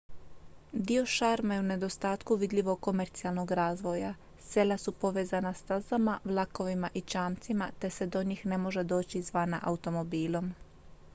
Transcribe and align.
dio 0.89 1.01
šarma 1.15 1.53
je 1.55 1.61
i 1.61 1.63
u 1.63 1.67
nedostatku 1.67 2.35
vidljivog 2.43 2.79
komercijalnog 2.87 3.51
razvoja 3.59 4.13
sela 4.45 4.77
su 4.83 4.91
povezana 5.03 5.53
stazama 5.53 6.19
vlakovima 6.23 6.89
i 6.93 7.01
čamcima 7.01 7.69
te 7.79 7.89
se 7.99 8.07
do 8.07 8.23
njih 8.23 8.45
ne 8.45 8.57
može 8.57 8.83
doći 8.93 9.17
izvana 9.19 9.59
automobilom 9.63 10.53